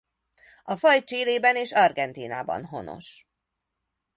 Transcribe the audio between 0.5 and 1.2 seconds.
A faj